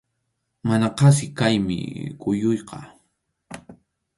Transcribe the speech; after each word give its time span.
Mana 0.67 0.87
qasi 0.99 1.27
kaymi 1.37 1.77
kuyuyqa. 2.21 2.77